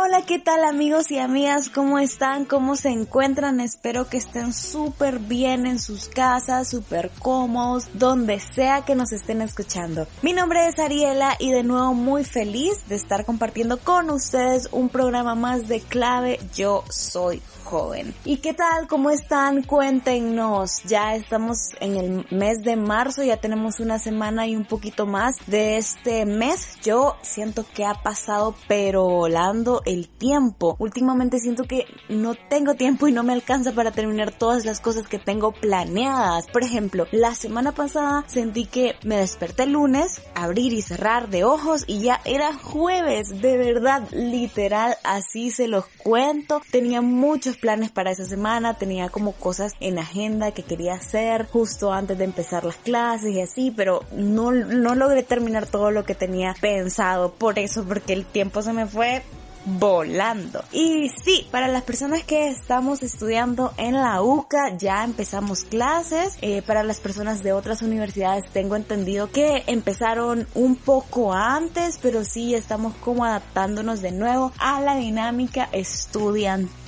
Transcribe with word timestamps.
Hola, 0.00 0.22
¿qué 0.22 0.38
tal 0.38 0.62
amigos 0.62 1.10
y 1.10 1.18
amigas? 1.18 1.70
¿Cómo 1.70 1.98
están? 1.98 2.44
¿Cómo 2.44 2.76
se 2.76 2.90
encuentran? 2.90 3.58
Espero 3.58 4.08
que 4.08 4.18
estén 4.18 4.52
súper 4.52 5.18
bien 5.18 5.66
en 5.66 5.80
sus 5.80 6.08
casas, 6.08 6.68
súper 6.68 7.10
cómodos, 7.18 7.88
donde 7.94 8.38
sea 8.38 8.82
que 8.82 8.94
nos 8.94 9.10
estén 9.10 9.42
escuchando. 9.42 10.06
Mi 10.22 10.32
nombre 10.32 10.68
es 10.68 10.78
Ariela 10.78 11.34
y 11.40 11.50
de 11.50 11.64
nuevo 11.64 11.94
muy 11.94 12.22
feliz 12.22 12.86
de 12.86 12.94
estar 12.94 13.24
compartiendo 13.24 13.78
con 13.78 14.08
ustedes 14.10 14.68
un 14.70 14.88
programa 14.88 15.34
más 15.34 15.66
de 15.66 15.80
clave 15.80 16.38
Yo 16.54 16.84
Soy 16.90 17.42
joven. 17.68 18.14
¿Y 18.24 18.38
qué 18.38 18.54
tal? 18.54 18.88
¿Cómo 18.88 19.10
están? 19.10 19.62
Cuéntenos. 19.62 20.82
Ya 20.84 21.14
estamos 21.14 21.70
en 21.80 21.96
el 21.96 22.26
mes 22.30 22.62
de 22.62 22.76
marzo, 22.76 23.22
ya 23.22 23.36
tenemos 23.36 23.78
una 23.80 23.98
semana 23.98 24.46
y 24.46 24.56
un 24.56 24.64
poquito 24.64 25.06
más 25.06 25.36
de 25.46 25.76
este 25.76 26.24
mes. 26.24 26.78
Yo 26.82 27.16
siento 27.22 27.66
que 27.74 27.84
ha 27.84 27.94
pasado 27.94 28.54
pero 28.68 29.04
volando 29.04 29.82
el 29.88 30.08
tiempo. 30.08 30.76
Últimamente 30.78 31.38
siento 31.38 31.64
que 31.64 31.86
no 32.10 32.34
tengo 32.34 32.74
tiempo 32.74 33.08
y 33.08 33.12
no 33.12 33.22
me 33.22 33.32
alcanza 33.32 33.72
para 33.72 33.90
terminar 33.90 34.32
todas 34.32 34.66
las 34.66 34.80
cosas 34.80 35.08
que 35.08 35.18
tengo 35.18 35.52
planeadas. 35.52 36.46
Por 36.46 36.62
ejemplo, 36.62 37.06
la 37.10 37.34
semana 37.34 37.72
pasada 37.72 38.24
sentí 38.26 38.66
que 38.66 38.96
me 39.02 39.16
desperté 39.16 39.62
el 39.62 39.72
lunes, 39.72 40.20
abrir 40.34 40.74
y 40.74 40.82
cerrar 40.82 41.28
de 41.30 41.44
ojos 41.44 41.84
y 41.86 42.02
ya 42.02 42.20
era 42.26 42.52
jueves. 42.52 43.40
De 43.40 43.56
verdad, 43.56 44.06
literal, 44.12 44.96
así 45.04 45.50
se 45.50 45.68
los 45.68 45.86
cuento. 46.02 46.60
Tenía 46.70 47.00
muchos 47.00 47.56
planes 47.56 47.90
para 47.90 48.10
esa 48.10 48.26
semana, 48.26 48.74
tenía 48.74 49.08
como 49.08 49.32
cosas 49.32 49.72
en 49.80 49.98
agenda 49.98 50.52
que 50.52 50.64
quería 50.64 50.94
hacer 50.94 51.46
justo 51.46 51.94
antes 51.94 52.18
de 52.18 52.24
empezar 52.24 52.64
las 52.64 52.76
clases 52.76 53.30
y 53.30 53.40
así, 53.40 53.72
pero 53.74 54.04
no, 54.12 54.52
no 54.52 54.94
logré 54.94 55.22
terminar 55.22 55.66
todo 55.66 55.90
lo 55.90 56.04
que 56.04 56.14
tenía 56.14 56.54
pensado 56.60 57.32
por 57.32 57.58
eso, 57.58 57.84
porque 57.84 58.12
el 58.12 58.26
tiempo 58.26 58.60
se 58.60 58.74
me 58.74 58.86
fue 58.86 59.22
volando. 59.64 60.62
Y 60.72 61.10
sí, 61.24 61.46
para 61.50 61.68
las 61.68 61.82
personas 61.82 62.24
que 62.24 62.48
estamos 62.48 63.02
estudiando 63.02 63.72
en 63.76 63.94
la 63.94 64.22
UCA 64.22 64.76
ya 64.76 65.04
empezamos 65.04 65.64
clases. 65.64 66.36
Eh, 66.40 66.62
para 66.62 66.82
las 66.82 67.00
personas 67.00 67.42
de 67.42 67.52
otras 67.52 67.82
universidades 67.82 68.48
tengo 68.50 68.76
entendido 68.76 69.30
que 69.30 69.64
empezaron 69.66 70.46
un 70.54 70.76
poco 70.76 71.32
antes, 71.32 71.98
pero 72.00 72.24
sí 72.24 72.54
estamos 72.54 72.94
como 72.96 73.24
adaptándonos 73.24 74.00
de 74.00 74.12
nuevo 74.12 74.52
a 74.58 74.80
la 74.80 74.96
dinámica 74.96 75.68
estudiantil. 75.72 76.78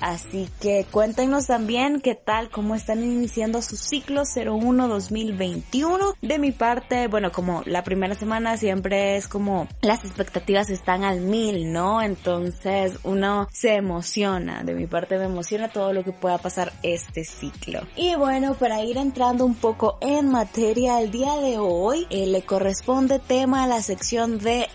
Así 0.00 0.48
que 0.60 0.86
cuéntenos 0.90 1.46
también 1.46 2.00
qué 2.00 2.14
tal, 2.14 2.50
cómo 2.50 2.74
están 2.74 3.02
iniciando 3.02 3.62
su 3.62 3.76
ciclo 3.76 4.22
01 4.24 4.88
2021. 4.88 6.14
De 6.20 6.38
mi 6.38 6.52
parte, 6.52 7.08
bueno, 7.08 7.32
como 7.32 7.62
la 7.64 7.82
primera 7.82 8.14
semana 8.14 8.56
siempre 8.56 9.16
es 9.16 9.28
como 9.28 9.68
las 9.80 10.04
expectativas 10.04 10.68
están 10.70 11.04
al 11.04 11.20
mil, 11.20 11.72
¿no? 11.72 12.02
Entonces 12.26 12.98
uno 13.04 13.46
se 13.52 13.76
emociona, 13.76 14.64
de 14.64 14.74
mi 14.74 14.88
parte 14.88 15.16
me 15.16 15.26
emociona 15.26 15.68
todo 15.68 15.92
lo 15.92 16.02
que 16.02 16.10
pueda 16.10 16.38
pasar 16.38 16.72
este 16.82 17.24
ciclo. 17.24 17.82
Y 17.94 18.16
bueno, 18.16 18.54
para 18.54 18.82
ir 18.82 18.96
entrando 18.96 19.46
un 19.46 19.54
poco 19.54 19.96
en 20.00 20.28
materia, 20.28 21.00
el 21.00 21.12
día 21.12 21.36
de 21.36 21.58
hoy 21.58 22.04
eh, 22.10 22.26
le 22.26 22.42
corresponde 22.42 23.20
tema 23.20 23.62
a 23.62 23.68
la 23.68 23.80
sección 23.80 24.38
de 24.38 24.66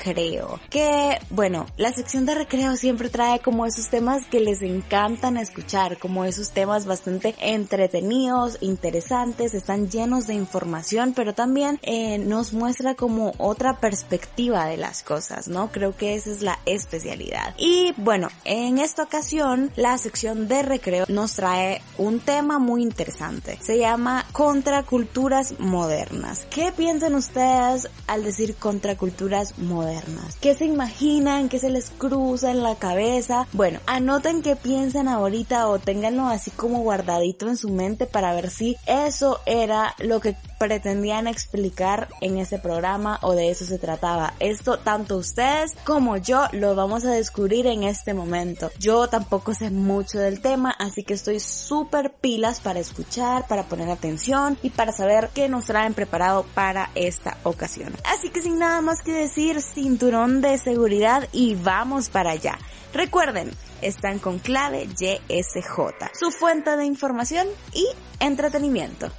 recreo. 0.00 0.60
Que 0.70 1.18
bueno, 1.30 1.66
la 1.76 1.92
sección 1.92 2.26
de 2.26 2.34
recreo 2.34 2.76
siempre 2.76 3.08
trae 3.08 3.40
como 3.40 3.66
esos 3.66 3.88
temas 3.88 4.26
que 4.26 4.40
les 4.40 4.62
encantan 4.62 5.36
escuchar, 5.36 5.98
como 5.98 6.24
esos 6.24 6.50
temas 6.50 6.86
bastante 6.86 7.34
entretenidos, 7.40 8.58
interesantes, 8.60 9.54
están 9.54 9.90
llenos 9.90 10.26
de 10.26 10.34
información, 10.34 11.12
pero 11.14 11.34
también 11.34 11.78
eh, 11.82 12.18
nos 12.18 12.52
muestra 12.52 12.94
como 12.94 13.32
otra 13.38 13.78
perspectiva 13.78 14.66
de 14.66 14.76
las 14.76 15.02
cosas, 15.02 15.48
¿no? 15.48 15.70
Creo 15.70 15.96
que 15.96 16.14
esa 16.14 16.30
es 16.30 16.42
la 16.42 16.58
especialidad. 16.66 17.54
Y 17.58 17.92
bueno, 17.96 18.28
en 18.44 18.78
esta 18.78 19.02
ocasión 19.02 19.70
la 19.76 19.98
sección 19.98 20.48
de 20.48 20.62
recreo 20.62 21.04
nos 21.08 21.34
trae 21.34 21.82
un 21.98 22.20
tema 22.20 22.58
muy 22.58 22.82
interesante. 22.82 23.58
Se 23.60 23.78
llama 23.78 24.24
contraculturas 24.32 25.58
modernas. 25.58 26.46
¿Qué 26.50 26.72
piensan 26.72 27.14
ustedes 27.14 27.88
al 28.06 28.24
decir 28.24 28.54
contraculturas 28.56 29.58
modernas? 29.58 29.89
¿Qué 30.40 30.54
se 30.54 30.64
imaginan? 30.64 31.48
¿Qué 31.48 31.58
se 31.58 31.70
les 31.70 31.90
cruza 31.90 32.50
en 32.50 32.62
la 32.62 32.76
cabeza? 32.76 33.46
Bueno, 33.52 33.80
anoten 33.86 34.42
qué 34.42 34.56
piensan 34.56 35.08
ahorita 35.08 35.68
o 35.68 35.78
ténganlo 35.78 36.26
así 36.26 36.50
como 36.50 36.80
guardadito 36.80 37.48
en 37.48 37.56
su 37.56 37.70
mente 37.70 38.06
para 38.06 38.34
ver 38.34 38.50
si 38.50 38.76
eso 38.86 39.40
era 39.46 39.94
lo 39.98 40.20
que 40.20 40.36
pretendían 40.60 41.26
explicar 41.26 42.08
en 42.20 42.36
ese 42.36 42.58
programa 42.58 43.18
o 43.22 43.34
de 43.34 43.50
eso 43.50 43.64
se 43.64 43.78
trataba. 43.78 44.34
Esto 44.40 44.78
tanto 44.78 45.16
ustedes 45.16 45.72
como 45.84 46.18
yo 46.18 46.48
lo 46.52 46.74
vamos 46.74 47.06
a 47.06 47.12
descubrir 47.12 47.66
en 47.66 47.82
este 47.82 48.12
momento. 48.12 48.70
Yo 48.78 49.08
tampoco 49.08 49.54
sé 49.54 49.70
mucho 49.70 50.18
del 50.18 50.42
tema, 50.42 50.70
así 50.78 51.02
que 51.02 51.14
estoy 51.14 51.40
súper 51.40 52.12
pilas 52.12 52.60
para 52.60 52.78
escuchar, 52.78 53.48
para 53.48 53.62
poner 53.64 53.88
atención 53.88 54.58
y 54.62 54.68
para 54.68 54.92
saber 54.92 55.30
qué 55.32 55.48
nos 55.48 55.64
traen 55.64 55.94
preparado 55.94 56.44
para 56.52 56.90
esta 56.94 57.38
ocasión. 57.44 57.94
Así 58.04 58.28
que 58.28 58.42
sin 58.42 58.58
nada 58.58 58.82
más 58.82 59.00
que 59.00 59.12
decir, 59.12 59.62
cinturón 59.62 60.42
de 60.42 60.58
seguridad 60.58 61.26
y 61.32 61.54
vamos 61.54 62.10
para 62.10 62.32
allá. 62.32 62.58
Recuerden, 62.92 63.50
están 63.80 64.18
con 64.18 64.38
clave 64.38 64.88
YSJ, 64.88 66.10
su 66.12 66.30
fuente 66.30 66.76
de 66.76 66.84
información 66.84 67.46
y 67.72 67.86
entretenimiento. 68.18 69.10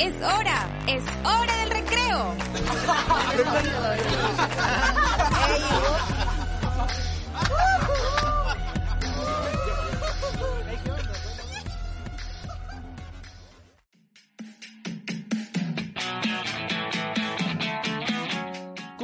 Es 0.00 0.14
hora, 0.22 0.66
es 0.86 1.02
hora 1.24 1.56
del 1.58 1.70
recreo. 1.70 2.34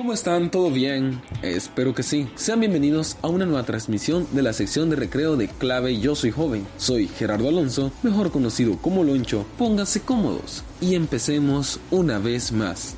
¿Cómo 0.06 0.15
están? 0.15 0.53
¿Todo 0.53 0.71
bien? 0.71 1.21
Espero 1.43 1.93
que 1.93 2.05
sí. 2.05 2.28
Sean 2.37 2.61
bienvenidos 2.61 3.17
a 3.22 3.27
una 3.27 3.44
nueva 3.44 3.65
transmisión 3.65 4.25
de 4.31 4.43
la 4.43 4.53
sección 4.53 4.89
de 4.89 4.94
recreo 4.94 5.34
de 5.34 5.49
Clave 5.49 5.99
Yo 5.99 6.15
Soy 6.15 6.31
Joven. 6.31 6.65
Soy 6.77 7.09
Gerardo 7.09 7.49
Alonso, 7.49 7.91
mejor 8.05 8.31
conocido 8.31 8.78
como 8.78 9.03
Loncho. 9.03 9.45
Pónganse 9.59 10.03
cómodos 10.03 10.62
y 10.81 10.95
empecemos 10.95 11.81
una 11.91 12.21
vez 12.21 12.53
más. 12.53 12.95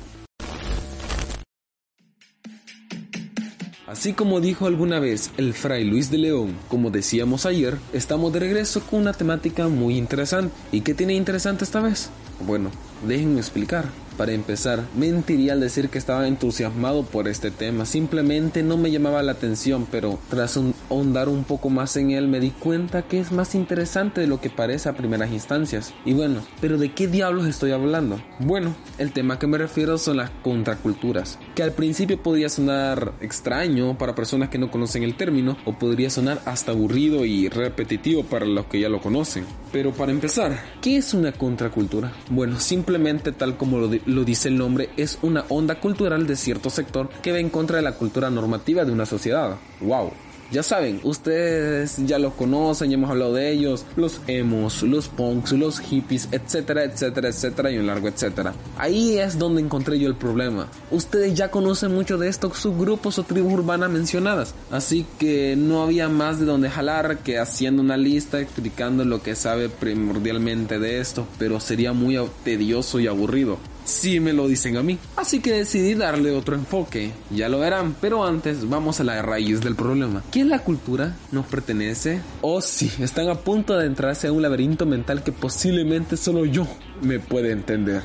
Así 3.87 4.13
como 4.13 4.39
dijo 4.39 4.67
alguna 4.67 4.99
vez 4.99 5.31
el 5.37 5.55
fray 5.55 5.85
Luis 5.85 6.11
de 6.11 6.19
León, 6.19 6.55
como 6.67 6.91
decíamos 6.91 7.47
ayer, 7.47 7.79
estamos 7.91 8.31
de 8.33 8.39
regreso 8.41 8.81
con 8.81 8.99
una 8.99 9.13
temática 9.13 9.67
muy 9.67 9.97
interesante. 9.97 10.53
¿Y 10.71 10.81
qué 10.81 10.93
tiene 10.93 11.15
interesante 11.15 11.63
esta 11.63 11.79
vez? 11.79 12.11
Bueno, 12.45 12.69
déjenme 13.05 13.39
explicar. 13.39 13.85
Para 14.19 14.33
empezar, 14.33 14.83
mentiría 14.97 15.53
al 15.53 15.61
decir 15.61 15.87
que 15.87 15.97
estaba 15.97 16.27
entusiasmado 16.27 17.03
por 17.03 17.29
este 17.29 17.51
tema, 17.51 17.85
simplemente 17.85 18.63
no 18.63 18.75
me 18.75 18.91
llamaba 18.91 19.23
la 19.23 19.31
atención, 19.31 19.87
pero 19.89 20.19
tras 20.29 20.59
ahondar 20.89 21.29
un 21.29 21.45
poco 21.45 21.69
más 21.69 21.95
en 21.95 22.11
él 22.11 22.27
me 22.27 22.41
di 22.41 22.49
cuenta 22.49 23.03
que 23.03 23.21
es 23.21 23.31
más 23.31 23.55
interesante 23.55 24.19
de 24.19 24.27
lo 24.27 24.41
que 24.41 24.49
parece 24.49 24.89
a 24.89 24.97
primeras 24.97 25.31
instancias. 25.31 25.93
Y 26.03 26.11
bueno, 26.11 26.41
pero 26.59 26.77
¿de 26.77 26.91
qué 26.91 27.07
diablos 27.07 27.47
estoy 27.47 27.71
hablando? 27.71 28.19
Bueno, 28.39 28.75
el 28.97 29.13
tema 29.13 29.39
que 29.39 29.47
me 29.47 29.57
refiero 29.57 29.97
son 29.97 30.17
las 30.17 30.31
contraculturas, 30.43 31.39
que 31.55 31.63
al 31.63 31.71
principio 31.71 32.21
podría 32.21 32.49
sonar 32.49 33.13
extraño 33.21 33.97
para 33.97 34.15
personas 34.15 34.49
que 34.49 34.57
no 34.57 34.69
conocen 34.69 35.03
el 35.03 35.15
término, 35.15 35.55
o 35.63 35.79
podría 35.79 36.09
sonar 36.09 36.41
hasta 36.43 36.73
aburrido 36.73 37.23
y 37.23 37.47
repetitivo 37.47 38.25
para 38.25 38.45
los 38.45 38.65
que 38.65 38.81
ya 38.81 38.89
lo 38.89 38.99
conocen. 38.99 39.45
Pero 39.71 39.93
para 39.93 40.11
empezar, 40.11 40.59
¿qué 40.81 40.97
es 40.97 41.13
una 41.13 41.31
contracultura? 41.31 42.11
Bueno, 42.29 42.59
simplemente 42.59 42.88
tal 43.37 43.57
como 43.57 43.77
lo, 43.77 43.89
lo 44.05 44.23
dice 44.23 44.47
el 44.47 44.57
nombre, 44.57 44.89
es 44.97 45.19
una 45.21 45.45
onda 45.49 45.79
cultural 45.79 46.25
de 46.25 46.35
cierto 46.35 46.69
sector 46.69 47.09
que 47.21 47.31
va 47.31 47.39
en 47.39 47.49
contra 47.49 47.77
de 47.77 47.83
la 47.83 47.93
cultura 47.93 48.29
normativa 48.29 48.85
de 48.85 48.91
una 48.91 49.05
sociedad. 49.05 49.57
¡Wow! 49.81 50.11
Ya 50.51 50.63
saben, 50.63 50.99
ustedes 51.03 51.97
ya 52.07 52.17
los 52.17 52.33
conocen, 52.33 52.89
ya 52.89 52.95
hemos 52.95 53.11
hablado 53.11 53.33
de 53.33 53.51
ellos, 53.51 53.85
los 53.95 54.19
emos, 54.25 54.81
los 54.81 55.07
punks, 55.07 55.51
los 55.51 55.79
hippies, 55.79 56.27
etcétera, 56.31 56.85
etcétera, 56.85 57.29
etcétera 57.29 57.71
y 57.71 57.77
un 57.77 57.85
largo 57.85 58.07
etcétera. 58.07 58.55
Ahí 58.75 59.19
es 59.19 59.37
donde 59.37 59.61
encontré 59.61 59.99
yo 59.99 60.07
el 60.07 60.15
problema. 60.15 60.67
Ustedes 60.89 61.35
ya 61.35 61.51
conocen 61.51 61.93
mucho 61.93 62.17
de 62.17 62.29
estos 62.29 62.57
subgrupos 62.57 63.19
o 63.19 63.23
tribus 63.23 63.53
urbanas 63.53 63.91
mencionadas, 63.91 64.55
así 64.71 65.05
que 65.19 65.55
no 65.55 65.83
había 65.83 66.09
más 66.09 66.39
de 66.39 66.45
donde 66.45 66.71
jalar 66.71 67.19
que 67.19 67.37
haciendo 67.37 67.83
una 67.83 67.97
lista 67.97 68.39
explicando 68.39 69.05
lo 69.05 69.21
que 69.21 69.35
sabe 69.35 69.69
primordialmente 69.69 70.79
de 70.79 70.99
esto, 70.99 71.27
pero 71.37 71.59
sería 71.59 71.93
muy 71.93 72.19
tedioso 72.43 72.99
y 72.99 73.05
aburrido 73.05 73.59
si 73.89 74.19
me 74.19 74.33
lo 74.33 74.47
dicen 74.47 74.77
a 74.77 74.83
mí. 74.83 74.97
Así 75.15 75.39
que 75.39 75.53
decidí 75.53 75.95
darle 75.95 76.31
otro 76.31 76.55
enfoque. 76.55 77.11
Ya 77.29 77.49
lo 77.49 77.59
verán, 77.59 77.95
pero 77.99 78.25
antes 78.25 78.67
vamos 78.69 78.99
a 78.99 79.03
la 79.03 79.21
raíz 79.21 79.61
del 79.61 79.75
problema. 79.75 80.23
¿Qué 80.31 80.41
es 80.41 80.47
la 80.47 80.59
cultura? 80.59 81.15
¿Nos 81.31 81.45
pertenece? 81.45 82.21
¿O 82.41 82.55
oh, 82.55 82.61
sí, 82.61 82.91
están 82.99 83.29
a 83.29 83.35
punto 83.35 83.77
de 83.77 83.85
entrarse 83.85 84.27
a 84.27 84.31
un 84.31 84.41
laberinto 84.41 84.85
mental 84.85 85.23
que 85.23 85.31
posiblemente 85.31 86.17
solo 86.17 86.45
yo 86.45 86.67
me 87.01 87.19
puede 87.19 87.51
entender. 87.51 88.03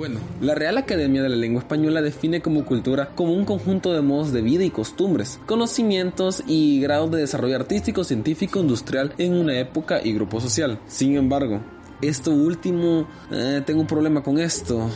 Bueno, 0.00 0.18
la 0.40 0.54
Real 0.54 0.78
Academia 0.78 1.22
de 1.22 1.28
la 1.28 1.36
Lengua 1.36 1.60
Española 1.60 2.00
define 2.00 2.40
como 2.40 2.64
cultura 2.64 3.10
como 3.14 3.34
un 3.34 3.44
conjunto 3.44 3.92
de 3.92 4.00
modos 4.00 4.32
de 4.32 4.40
vida 4.40 4.64
y 4.64 4.70
costumbres, 4.70 5.38
conocimientos 5.44 6.42
y 6.46 6.80
grados 6.80 7.10
de 7.10 7.18
desarrollo 7.18 7.56
artístico, 7.56 8.02
científico, 8.02 8.60
industrial 8.60 9.12
en 9.18 9.34
una 9.34 9.58
época 9.58 10.00
y 10.02 10.14
grupo 10.14 10.40
social. 10.40 10.78
Sin 10.86 11.16
embargo, 11.16 11.60
esto 12.00 12.30
último, 12.30 13.06
eh, 13.30 13.62
tengo 13.66 13.82
un 13.82 13.86
problema 13.86 14.22
con 14.22 14.38
esto. 14.38 14.88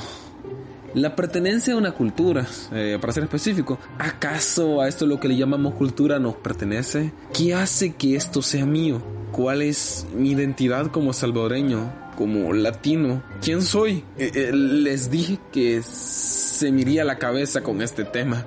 La 0.95 1.15
pertenencia 1.15 1.75
a 1.75 1.77
una 1.77 1.93
cultura, 1.93 2.47
eh, 2.73 2.97
para 2.99 3.13
ser 3.13 3.25
específico, 3.25 3.79
¿acaso 3.99 4.81
a 4.81 4.89
esto 4.89 5.05
lo 5.05 5.21
que 5.21 5.29
le 5.29 5.37
llamamos 5.37 5.75
cultura 5.75 6.19
nos 6.19 6.37
pertenece? 6.37 7.13
¿Qué 7.35 7.53
hace 7.53 7.95
que 7.95 8.17
esto 8.17 8.41
sea 8.41 8.65
mío? 8.65 9.03
¿Cuál 9.33 9.61
es 9.61 10.07
mi 10.17 10.31
identidad 10.31 10.87
como 10.91 11.13
salvadoreño? 11.13 12.04
Como 12.17 12.53
latino, 12.53 13.23
¿quién 13.43 13.63
soy? 13.63 14.05
Eh, 14.19 14.31
eh, 14.35 14.53
les 14.53 15.11
dije 15.11 15.39
que 15.53 15.83
se 15.83 16.71
me 16.73 16.83
iría 16.83 17.05
la 17.05 17.19
cabeza 17.19 17.63
con 17.63 17.83
este 17.83 18.05
tema. 18.05 18.45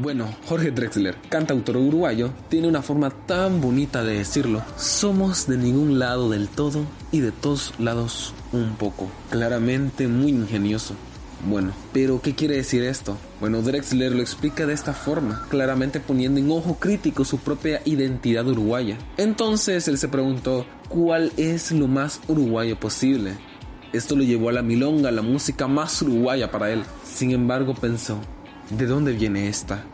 Bueno, 0.00 0.28
Jorge 0.46 0.70
Drexler, 0.70 1.16
cantautor 1.28 1.76
uruguayo, 1.76 2.30
tiene 2.48 2.68
una 2.68 2.82
forma 2.82 3.10
tan 3.10 3.60
bonita 3.60 4.04
de 4.04 4.18
decirlo. 4.18 4.62
Somos 4.76 5.48
de 5.48 5.56
ningún 5.56 5.98
lado 5.98 6.30
del 6.30 6.48
todo 6.48 6.84
y 7.10 7.18
de 7.18 7.32
todos 7.32 7.74
lados 7.80 8.32
un 8.52 8.76
poco. 8.76 9.10
Claramente 9.30 10.06
muy 10.06 10.30
ingenioso. 10.30 10.94
Bueno, 11.46 11.72
pero 11.92 12.20
¿qué 12.20 12.34
quiere 12.34 12.56
decir 12.56 12.82
esto? 12.82 13.16
Bueno, 13.40 13.62
Drexler 13.62 14.12
lo 14.12 14.20
explica 14.20 14.66
de 14.66 14.74
esta 14.74 14.92
forma, 14.92 15.46
claramente 15.48 16.00
poniendo 16.00 16.40
en 16.40 16.50
ojo 16.50 16.78
crítico 16.78 17.24
su 17.24 17.38
propia 17.38 17.80
identidad 17.84 18.46
uruguaya. 18.46 18.98
Entonces 19.16 19.86
él 19.86 19.98
se 19.98 20.08
preguntó, 20.08 20.66
¿cuál 20.88 21.32
es 21.36 21.70
lo 21.70 21.86
más 21.86 22.20
uruguayo 22.26 22.78
posible? 22.78 23.34
Esto 23.92 24.16
lo 24.16 24.24
llevó 24.24 24.48
a 24.50 24.52
la 24.52 24.62
milonga, 24.62 25.10
la 25.10 25.22
música 25.22 25.66
más 25.68 26.02
uruguaya 26.02 26.50
para 26.50 26.70
él. 26.70 26.82
Sin 27.04 27.30
embargo 27.30 27.74
pensó, 27.74 28.18
¿de 28.70 28.86
dónde 28.86 29.12
viene 29.12 29.48
esta? 29.48 29.84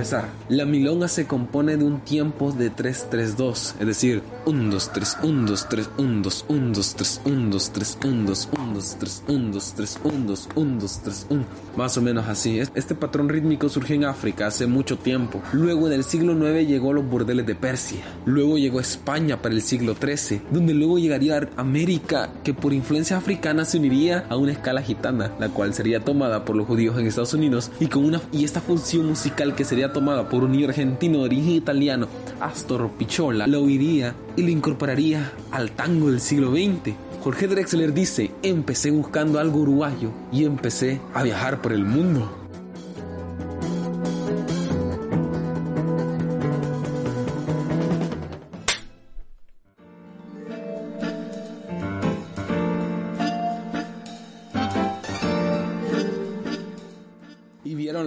Empezar, 0.00 0.30
la 0.48 0.64
milonga 0.64 1.08
se 1.08 1.26
compone 1.26 1.76
de 1.76 1.84
un 1.84 2.00
tiempo 2.00 2.52
de 2.52 2.72
3-3-2, 2.72 3.74
es 3.80 3.86
decir, 3.86 4.22
1, 4.46 4.70
2, 4.70 4.92
3, 4.94 5.16
1, 5.22 5.46
2, 5.46 5.68
3, 5.68 5.90
1, 5.98 6.22
2, 6.22 6.44
1, 6.48 6.72
2, 6.72 6.94
3, 6.94 7.20
1, 7.26 7.50
2, 7.50 7.72
3, 7.72 7.98
1, 8.04 8.26
2, 8.26 8.48
1, 8.56 8.74
2, 8.74 8.96
3, 8.98 9.22
1, 9.28 9.52
2, 9.52 9.74
3, 9.76 10.00
1, 10.02 10.26
2, 10.26 10.48
1, 10.54 10.80
2, 10.80 11.00
3, 11.02 11.26
1. 11.28 11.44
Más 11.76 11.96
o 11.98 12.02
menos 12.02 12.28
así. 12.28 12.58
Este 12.58 12.94
patrón 12.94 13.28
rítmico 13.28 13.68
surgió 13.68 13.96
en 13.96 14.04
África 14.06 14.46
hace 14.46 14.66
mucho 14.66 14.96
tiempo. 14.96 15.42
Luego 15.52 15.86
en 15.86 15.92
el 15.92 16.04
siglo 16.04 16.32
IX 16.32 16.66
llegó 16.66 16.92
a 16.92 16.94
los 16.94 17.06
burdeles 17.06 17.44
de 17.44 17.54
Persia. 17.54 18.00
Luego 18.24 18.56
llegó 18.56 18.78
a 18.78 18.82
España 18.82 19.42
para 19.42 19.54
el 19.54 19.60
siglo 19.60 19.94
XIII, 19.94 20.40
donde 20.50 20.72
luego 20.72 20.98
llegaría 20.98 21.36
a 21.36 21.60
América, 21.60 22.30
que 22.42 22.54
por 22.54 22.72
influencia 22.72 23.18
africana 23.18 23.66
se 23.66 23.76
uniría 23.76 24.24
a 24.30 24.36
una 24.36 24.52
escala 24.52 24.80
gitana, 24.80 25.32
la 25.38 25.50
cual 25.50 25.74
sería 25.74 26.02
tomada 26.02 26.46
por 26.46 26.56
los 26.56 26.66
judíos 26.66 26.98
en 26.98 27.06
Estados 27.06 27.34
Unidos 27.34 27.70
y 27.78 27.88
con 27.88 28.06
una 28.06 28.22
y 28.32 28.44
esta 28.44 28.62
función 28.62 29.06
musical 29.06 29.54
que 29.54 29.64
sería 29.64 29.89
tomada 29.92 30.28
por 30.28 30.44
un 30.44 30.62
argentino 30.64 31.18
de 31.18 31.24
origen 31.24 31.52
italiano, 31.52 32.08
Astor 32.40 32.90
Picciola, 32.98 33.46
lo 33.46 33.62
oiría 33.62 34.14
y 34.36 34.42
lo 34.42 34.50
incorporaría 34.50 35.32
al 35.50 35.72
tango 35.72 36.10
del 36.10 36.20
siglo 36.20 36.52
XX. 36.52 36.94
Jorge 37.22 37.48
Drexler 37.48 37.92
dice, 37.92 38.30
empecé 38.42 38.90
buscando 38.90 39.38
algo 39.38 39.60
uruguayo 39.60 40.10
y 40.32 40.44
empecé 40.44 41.00
a 41.12 41.22
viajar 41.22 41.60
por 41.60 41.72
el 41.72 41.84
mundo. 41.84 42.39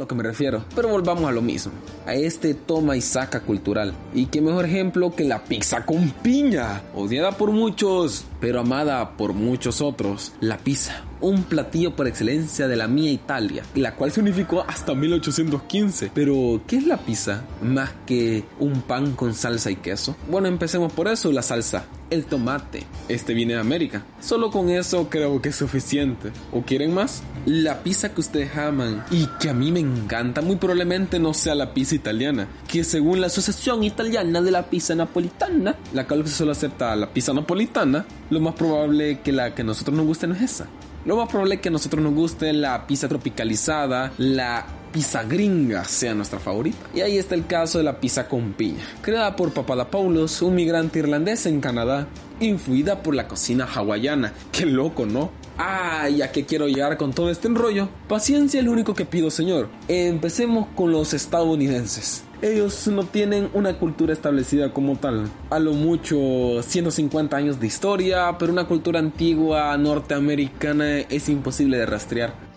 Lo 0.03 0.07
que 0.07 0.15
me 0.15 0.23
refiero. 0.23 0.65
Pero 0.75 0.89
volvamos 0.89 1.25
a 1.25 1.31
lo 1.31 1.41
mismo, 1.41 1.71
a 2.05 2.13
este 2.13 2.53
toma 2.53 2.97
y 2.97 3.01
saca 3.01 3.41
cultural. 3.41 3.93
Y 4.13 4.25
qué 4.25 4.41
mejor 4.41 4.65
ejemplo 4.65 5.15
que 5.15 5.23
la 5.23 5.43
pizza 5.43 5.85
con 5.85 6.09
piña, 6.09 6.81
odiada 6.93 7.31
por 7.31 7.51
muchos, 7.51 8.25
pero 8.41 8.59
amada 8.59 9.15
por 9.15 9.33
muchos 9.33 9.81
otros, 9.81 10.33
la 10.41 10.57
pizza 10.57 11.03
un 11.23 11.43
platillo 11.43 11.95
por 11.95 12.07
excelencia 12.07 12.67
de 12.67 12.75
la 12.75 12.87
mía 12.87 13.11
Italia, 13.11 13.63
la 13.75 13.95
cual 13.95 14.11
se 14.11 14.19
unificó 14.19 14.63
hasta 14.67 14.93
1815. 14.93 16.11
Pero, 16.13 16.61
¿qué 16.67 16.77
es 16.77 16.85
la 16.85 16.97
pizza 16.97 17.43
más 17.61 17.91
que 18.05 18.43
un 18.59 18.81
pan 18.81 19.13
con 19.13 19.33
salsa 19.33 19.71
y 19.71 19.77
queso? 19.77 20.15
Bueno, 20.29 20.47
empecemos 20.47 20.91
por 20.91 21.07
eso, 21.07 21.31
la 21.31 21.41
salsa. 21.41 21.85
El 22.09 22.25
tomate. 22.25 22.83
Este 23.07 23.33
viene 23.33 23.55
de 23.55 23.59
América. 23.59 24.05
Solo 24.21 24.51
con 24.51 24.69
eso 24.69 25.09
creo 25.09 25.41
que 25.41 25.49
es 25.49 25.55
suficiente. 25.55 26.31
¿O 26.51 26.61
quieren 26.61 26.93
más? 26.93 27.23
La 27.45 27.81
pizza 27.81 28.13
que 28.13 28.21
ustedes 28.21 28.55
aman 28.55 29.03
y 29.09 29.25
que 29.39 29.49
a 29.49 29.53
mí 29.53 29.71
me 29.71 29.79
encanta 29.79 30.41
muy 30.41 30.57
probablemente 30.57 31.17
no 31.17 31.33
sea 31.33 31.55
la 31.55 31.73
pizza 31.73 31.95
italiana, 31.95 32.47
que 32.67 32.83
según 32.83 33.19
la 33.19 33.27
Asociación 33.27 33.83
Italiana 33.83 34.41
de 34.41 34.51
la 34.51 34.69
Pizza 34.69 34.93
Napolitana, 34.93 35.75
la 35.93 36.05
cual 36.05 36.27
se 36.27 36.35
suele 36.35 36.51
aceptar 36.51 36.97
la 36.97 37.11
pizza 37.11 37.33
napolitana, 37.33 38.05
lo 38.29 38.39
más 38.39 38.53
probable 38.53 39.21
que 39.21 39.31
la 39.31 39.55
que 39.55 39.63
a 39.63 39.65
nosotros 39.65 39.95
nos 39.97 40.05
guste 40.05 40.27
no 40.27 40.35
es 40.35 40.41
esa. 40.41 40.67
Lo 41.05 41.17
más 41.17 41.27
probable 41.27 41.55
es 41.55 41.61
que 41.61 41.69
a 41.69 41.71
nosotros 41.71 42.01
nos 42.01 42.13
guste 42.13 42.53
la 42.53 42.87
pizza 42.87 43.09
tropicalizada, 43.09 44.13
la 44.17 44.65
pizza 44.93 45.23
gringa 45.23 45.83
sea 45.83 46.13
nuestra 46.13 46.39
favorita. 46.39 46.77
Y 46.93 47.01
ahí 47.01 47.17
está 47.17 47.35
el 47.35 47.45
caso 47.45 47.79
de 47.79 47.83
la 47.83 47.99
pizza 47.99 48.29
con 48.29 48.53
piña, 48.53 48.83
creada 49.01 49.35
por 49.35 49.51
Papadopoulos, 49.51 50.41
un 50.41 50.55
migrante 50.55 50.99
irlandés 50.99 51.45
en 51.45 51.59
Canadá, 51.59 52.07
influida 52.39 53.03
por 53.03 53.15
la 53.15 53.27
cocina 53.27 53.65
hawaiana. 53.65 54.33
Qué 54.51 54.65
loco, 54.65 55.05
¿no? 55.05 55.31
Ah, 55.57 56.07
ya 56.09 56.31
que 56.31 56.45
quiero 56.45 56.67
llegar 56.67 56.97
con 56.97 57.11
todo 57.11 57.29
este 57.29 57.47
enrollo. 57.47 57.89
Paciencia 58.07 58.59
es 58.59 58.65
lo 58.65 58.71
único 58.71 58.93
que 58.93 59.05
pido, 59.05 59.29
señor. 59.29 59.69
Empecemos 59.87 60.67
con 60.75 60.91
los 60.91 61.13
estadounidenses 61.13 62.23
ellos 62.43 62.87
no 62.89 63.05
tienen 63.05 63.49
una 63.53 63.79
cultura 63.79 64.11
establecida 64.11 64.73
como 64.73 64.97
tal. 64.97 65.29
A 65.49 65.59
lo 65.59 65.73
mucho 65.73 66.61
150 66.61 67.37
años 67.37 67.59
de 67.59 67.67
historia, 67.67 68.35
pero 68.37 68.51
una 68.51 68.67
cultura 68.67 68.99
antigua 68.99 69.75
norteamericana 69.77 70.99
es 70.99 71.29
imposible 71.29 71.77
de 71.77 71.85
rastrear. 71.85 72.52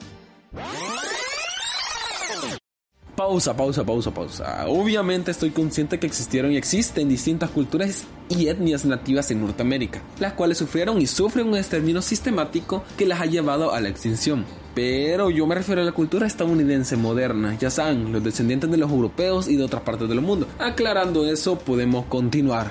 Pausa, 3.17 3.57
pausa, 3.57 3.83
pausa, 3.83 4.11
pausa. 4.13 4.65
Obviamente 4.69 5.31
estoy 5.31 5.49
consciente 5.49 5.99
que 5.99 6.07
existieron 6.07 6.53
y 6.53 6.59
existen 6.59 7.09
distintas 7.09 7.49
culturas 7.49 8.05
y 8.29 8.49
etnias 8.49 8.85
nativas 8.85 9.31
en 9.31 9.41
Norteamérica, 9.41 10.03
las 10.21 10.35
cuales 10.35 10.59
sufrieron 10.59 11.01
y 11.01 11.07
sufren 11.07 11.49
un 11.49 11.57
exterminio 11.57 12.03
sistemático 12.03 12.85
que 12.99 13.07
las 13.07 13.23
ha 13.23 13.25
llevado 13.25 13.73
a 13.73 13.81
la 13.81 13.89
extinción. 13.89 14.45
Pero 14.75 15.31
yo 15.31 15.47
me 15.47 15.55
refiero 15.55 15.81
a 15.81 15.85
la 15.85 15.93
cultura 15.93 16.27
estadounidense 16.27 16.99
moderna, 16.99 17.57
ya 17.59 17.71
saben, 17.71 18.13
los 18.13 18.23
descendientes 18.23 18.71
de 18.71 18.77
los 18.77 18.91
europeos 18.91 19.49
y 19.49 19.57
de 19.57 19.65
otras 19.65 19.81
partes 19.81 20.11
del 20.11 20.21
mundo. 20.21 20.47
Aclarando 20.59 21.25
eso, 21.27 21.59
podemos 21.59 22.05
continuar. 22.07 22.71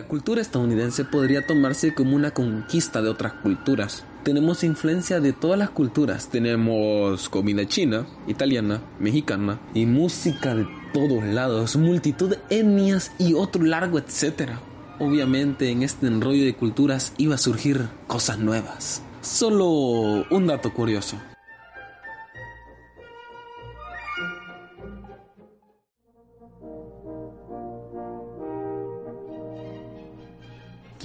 La 0.00 0.08
cultura 0.08 0.40
estadounidense 0.40 1.04
podría 1.04 1.46
tomarse 1.46 1.92
como 1.92 2.16
una 2.16 2.30
conquista 2.30 3.02
de 3.02 3.10
otras 3.10 3.34
culturas. 3.34 4.02
Tenemos 4.24 4.64
influencia 4.64 5.20
de 5.20 5.34
todas 5.34 5.58
las 5.58 5.68
culturas. 5.68 6.30
Tenemos 6.30 7.28
comida 7.28 7.68
china, 7.68 8.06
italiana, 8.26 8.80
mexicana 8.98 9.60
y 9.74 9.84
música 9.84 10.54
de 10.54 10.66
todos 10.94 11.22
lados, 11.22 11.76
multitud 11.76 12.30
de 12.30 12.38
etnias 12.48 13.12
y 13.18 13.34
otro 13.34 13.62
largo 13.62 13.98
etcétera. 13.98 14.58
Obviamente 14.98 15.70
en 15.70 15.82
este 15.82 16.06
enrollo 16.06 16.44
de 16.44 16.56
culturas 16.56 17.12
iba 17.18 17.34
a 17.34 17.38
surgir 17.38 17.86
cosas 18.06 18.38
nuevas. 18.38 19.02
Solo 19.20 20.24
un 20.30 20.46
dato 20.46 20.72
curioso. 20.72 21.18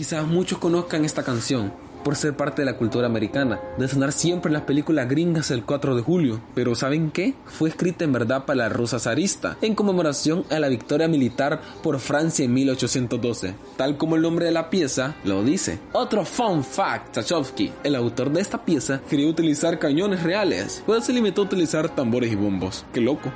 Quizás 0.06 0.28
muchos 0.28 0.60
conozcan 0.60 1.04
esta 1.04 1.24
canción 1.24 1.74
por 2.04 2.16
ser 2.16 2.38
parte 2.38 2.62
de 2.62 2.68
la 2.68 2.78
cultura 2.78 3.08
americana, 3.08 3.60
de 3.80 3.88
sonar 3.88 4.12
siempre 4.12 4.50
en 4.50 4.54
las 4.54 4.62
películas 4.62 5.10
gringas 5.10 5.50
el 5.50 5.66
4 5.66 5.96
de 5.96 6.04
julio. 6.04 6.40
Pero 6.54 6.76
¿saben 6.76 7.10
qué? 7.10 7.34
Fue 7.46 7.70
escrita 7.70 8.04
en 8.04 8.14
verdad 8.14 8.46
para 8.46 8.58
la 8.58 8.70
rusa 8.70 9.00
zarista, 9.00 9.58
en 9.64 9.74
conmemoración 9.74 10.46
a 10.52 10.60
la 10.60 10.70
victoria 10.70 11.08
militar 11.08 11.60
por 11.82 12.00
Francia 12.00 12.46
en 12.46 12.54
1812, 12.54 13.56
tal 13.78 13.98
como 13.98 14.16
el 14.16 14.22
nombre 14.22 14.46
de 14.46 14.52
la 14.52 14.70
pieza 14.70 15.16
lo 15.24 15.44
dice. 15.44 15.80
Otro 15.94 16.24
fun 16.24 16.64
fact, 16.64 17.14
Tchaikovsky, 17.14 17.74
el 17.84 17.96
autor 17.96 18.32
de 18.32 18.42
esta 18.42 18.64
pieza, 18.64 19.02
quería 19.10 19.28
utilizar 19.28 19.80
cañones 19.80 20.22
reales, 20.22 20.84
pero 20.86 21.02
se 21.02 21.14
limitó 21.14 21.42
a 21.42 21.46
utilizar 21.46 21.96
tambores 21.96 22.32
y 22.32 22.36
bombos. 22.36 22.86
¡Qué 22.94 23.02
loco! 23.02 23.34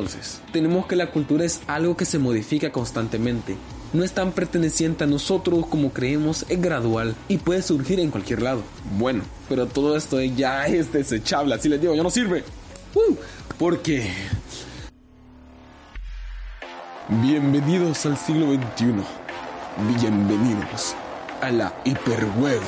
Entonces, 0.00 0.40
tenemos 0.50 0.86
que 0.86 0.96
la 0.96 1.10
cultura 1.10 1.44
es 1.44 1.60
algo 1.66 1.94
que 1.94 2.06
se 2.06 2.18
modifica 2.18 2.72
constantemente. 2.72 3.58
No 3.92 4.02
es 4.02 4.12
tan 4.12 4.32
perteneciente 4.32 5.04
a 5.04 5.06
nosotros 5.06 5.66
como 5.66 5.92
creemos, 5.92 6.46
es 6.48 6.58
gradual 6.58 7.14
y 7.28 7.36
puede 7.36 7.60
surgir 7.60 8.00
en 8.00 8.10
cualquier 8.10 8.40
lado. 8.40 8.62
Bueno, 8.96 9.24
pero 9.46 9.66
todo 9.66 9.98
esto 9.98 10.18
ya 10.22 10.66
es 10.68 10.90
desechable, 10.90 11.54
así 11.54 11.68
les 11.68 11.82
digo, 11.82 11.94
ya 11.94 12.02
no 12.02 12.08
sirve. 12.08 12.44
Uh, 12.94 13.14
porque... 13.58 14.10
Bienvenidos 17.20 18.06
al 18.06 18.16
siglo 18.16 18.54
XXI. 18.54 18.94
Bienvenidos 19.98 20.94
a 21.42 21.50
la 21.50 21.74
hiperweb. 21.84 22.62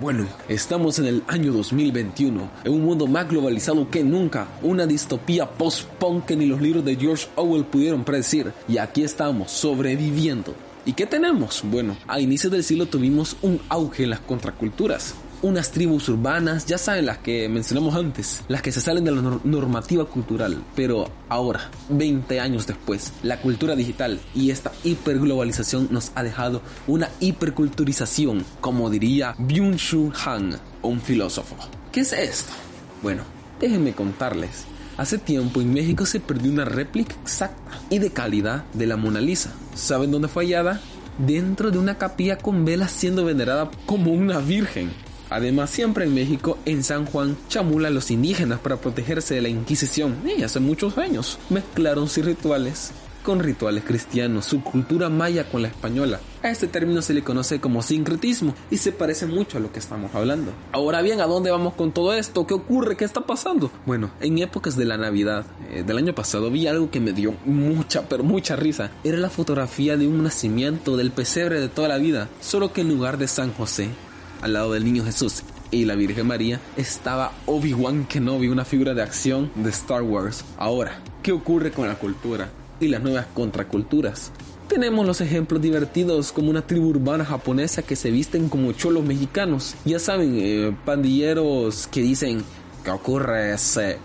Bueno, 0.00 0.28
estamos 0.48 1.00
en 1.00 1.06
el 1.06 1.24
año 1.26 1.52
2021, 1.52 2.48
en 2.62 2.72
un 2.72 2.84
mundo 2.84 3.08
más 3.08 3.28
globalizado 3.28 3.90
que 3.90 4.04
nunca, 4.04 4.46
una 4.62 4.86
distopía 4.86 5.50
post-punk 5.50 6.24
que 6.24 6.36
ni 6.36 6.46
los 6.46 6.60
libros 6.60 6.84
de 6.84 6.94
George 6.94 7.26
Orwell 7.34 7.64
pudieron 7.64 8.04
predecir, 8.04 8.52
y 8.68 8.78
aquí 8.78 9.02
estamos, 9.02 9.50
sobreviviendo. 9.50 10.54
¿Y 10.86 10.92
qué 10.92 11.04
tenemos? 11.04 11.62
Bueno, 11.64 11.96
a 12.06 12.20
inicios 12.20 12.52
del 12.52 12.62
siglo 12.62 12.86
tuvimos 12.86 13.36
un 13.42 13.60
auge 13.68 14.04
en 14.04 14.10
las 14.10 14.20
contraculturas, 14.20 15.16
unas 15.42 15.70
tribus 15.70 16.08
urbanas, 16.08 16.66
ya 16.66 16.78
saben 16.78 17.06
las 17.06 17.18
que 17.18 17.48
mencionamos 17.48 17.94
antes, 17.94 18.42
las 18.48 18.62
que 18.62 18.72
se 18.72 18.80
salen 18.80 19.04
de 19.04 19.12
la 19.12 19.40
normativa 19.44 20.04
cultural. 20.04 20.62
Pero 20.74 21.10
ahora, 21.28 21.70
20 21.88 22.40
años 22.40 22.66
después, 22.66 23.12
la 23.22 23.40
cultura 23.40 23.76
digital 23.76 24.20
y 24.34 24.50
esta 24.50 24.72
hiperglobalización 24.84 25.88
nos 25.90 26.12
ha 26.14 26.22
dejado 26.22 26.62
una 26.86 27.08
hiperculturización, 27.20 28.44
como 28.60 28.90
diría 28.90 29.34
Byung-Chul 29.36 30.12
Han, 30.26 30.58
un 30.82 31.00
filósofo. 31.00 31.56
¿Qué 31.92 32.00
es 32.00 32.12
esto? 32.12 32.52
Bueno, 33.02 33.22
déjenme 33.60 33.92
contarles. 33.92 34.64
Hace 34.96 35.18
tiempo 35.18 35.60
en 35.60 35.72
México 35.72 36.04
se 36.06 36.18
perdió 36.18 36.50
una 36.50 36.64
réplica 36.64 37.14
exacta 37.22 37.78
y 37.88 38.00
de 38.00 38.10
calidad 38.10 38.64
de 38.74 38.86
la 38.86 38.96
Mona 38.96 39.20
Lisa. 39.20 39.52
¿Saben 39.74 40.10
dónde 40.10 40.26
fue 40.26 40.44
hallada? 40.44 40.80
Dentro 41.18 41.70
de 41.70 41.78
una 41.78 41.98
capilla 41.98 42.36
con 42.38 42.64
velas 42.64 42.90
siendo 42.90 43.24
venerada 43.24 43.70
como 43.86 44.10
una 44.10 44.40
virgen. 44.40 44.90
Además, 45.30 45.70
siempre 45.70 46.04
en 46.04 46.14
México, 46.14 46.58
en 46.64 46.82
San 46.82 47.06
Juan, 47.06 47.36
chamula 47.48 47.88
a 47.88 47.90
los 47.90 48.10
indígenas 48.10 48.60
para 48.60 48.76
protegerse 48.76 49.34
de 49.34 49.42
la 49.42 49.48
Inquisición. 49.48 50.16
Y 50.38 50.42
hace 50.42 50.60
muchos 50.60 50.98
años 50.98 51.38
mezclaron 51.50 52.08
sus 52.08 52.24
rituales 52.24 52.92
con 53.28 53.40
rituales 53.40 53.84
cristianos, 53.84 54.46
su 54.46 54.62
cultura 54.62 55.10
maya 55.10 55.50
con 55.50 55.60
la 55.60 55.68
española. 55.68 56.18
A 56.42 56.48
este 56.48 56.66
término 56.66 57.02
se 57.02 57.12
le 57.12 57.22
conoce 57.22 57.60
como 57.60 57.82
sincretismo 57.82 58.54
y 58.70 58.78
se 58.78 58.90
parece 58.90 59.26
mucho 59.26 59.58
a 59.58 59.60
lo 59.60 59.70
que 59.70 59.80
estamos 59.80 60.14
hablando. 60.14 60.52
Ahora 60.72 61.02
bien, 61.02 61.20
¿a 61.20 61.26
dónde 61.26 61.50
vamos 61.50 61.74
con 61.74 61.92
todo 61.92 62.14
esto? 62.14 62.46
¿Qué 62.46 62.54
ocurre? 62.54 62.96
¿Qué 62.96 63.04
está 63.04 63.20
pasando? 63.20 63.70
Bueno, 63.84 64.12
en 64.20 64.38
épocas 64.38 64.76
de 64.76 64.86
la 64.86 64.96
Navidad 64.96 65.44
eh, 65.70 65.82
del 65.82 65.98
año 65.98 66.14
pasado 66.14 66.50
vi 66.50 66.68
algo 66.68 66.90
que 66.90 67.00
me 67.00 67.12
dio 67.12 67.34
mucha, 67.44 68.08
pero 68.08 68.24
mucha 68.24 68.56
risa. 68.56 68.92
Era 69.04 69.18
la 69.18 69.28
fotografía 69.28 69.98
de 69.98 70.08
un 70.08 70.22
nacimiento 70.22 70.96
del 70.96 71.10
pesebre 71.10 71.60
de 71.60 71.68
toda 71.68 71.88
la 71.88 71.98
vida, 71.98 72.30
solo 72.40 72.72
que 72.72 72.80
en 72.80 72.88
lugar 72.88 73.18
de 73.18 73.28
San 73.28 73.52
José, 73.52 73.90
al 74.40 74.52
lado 74.52 74.72
del 74.72 74.84
niño 74.84 75.04
Jesús 75.04 75.42
y 75.70 75.84
la 75.84 75.94
Virgen 75.94 76.26
María, 76.26 76.60
estaba 76.76 77.32
Obi-Wan 77.46 78.06
Kenobi, 78.06 78.48
una 78.48 78.64
figura 78.64 78.94
de 78.94 79.02
acción 79.02 79.50
de 79.54 79.70
Star 79.70 80.02
Wars. 80.02 80.44
Ahora, 80.56 81.00
¿qué 81.22 81.32
ocurre 81.32 81.72
con 81.72 81.88
la 81.88 81.96
cultura 81.96 82.48
y 82.80 82.88
las 82.88 83.02
nuevas 83.02 83.26
contraculturas? 83.34 84.32
Tenemos 84.68 85.06
los 85.06 85.20
ejemplos 85.20 85.62
divertidos 85.62 86.30
como 86.30 86.50
una 86.50 86.66
tribu 86.66 86.88
urbana 86.88 87.24
japonesa 87.24 87.82
que 87.82 87.96
se 87.96 88.10
visten 88.10 88.48
como 88.48 88.72
cholos 88.72 89.04
mexicanos. 89.04 89.74
Ya 89.84 89.98
saben, 89.98 90.38
eh, 90.38 90.76
pandilleros 90.84 91.86
que 91.86 92.02
dicen 92.02 92.44
que 92.84 92.90
ocurre 92.90 93.54
ese... 93.54 93.98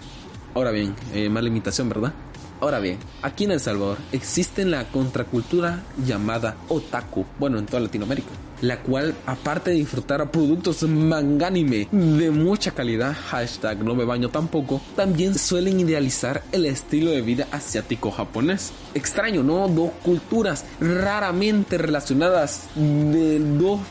Ahora 0.55 0.71
bien, 0.71 0.95
eh, 1.13 1.29
mala 1.29 1.47
imitación, 1.49 1.89
¿verdad? 1.89 2.13
Ahora 2.61 2.79
bien, 2.79 2.97
aquí 3.21 3.43
en 3.43 3.51
El 3.51 3.59
Salvador 3.59 3.97
existe 4.13 4.63
la 4.63 4.85
contracultura 4.89 5.83
llamada 6.05 6.55
otaku, 6.69 7.25
bueno, 7.37 7.59
en 7.59 7.65
toda 7.65 7.81
Latinoamérica, 7.81 8.29
la 8.63 8.79
cual, 8.81 9.13
aparte 9.25 9.71
de 9.71 9.77
disfrutar 9.77 10.31
productos 10.31 10.83
mangánime 10.83 11.89
de 11.91 12.31
mucha 12.31 12.71
calidad, 12.71 13.13
hashtag 13.13 13.83
no 13.83 13.93
me 13.93 14.05
baño 14.05 14.29
tampoco, 14.29 14.81
también 14.95 15.37
suelen 15.37 15.81
idealizar 15.81 16.43
el 16.53 16.65
estilo 16.65 17.11
de 17.11 17.21
vida 17.21 17.47
asiático 17.51 18.09
japonés. 18.09 18.71
Extraño, 18.93 19.43
¿no? 19.43 19.67
Dos 19.67 19.91
culturas 20.01 20.63
raramente 20.79 21.77
relacionadas 21.77 22.69
de 22.75 23.39
dos 23.39 23.81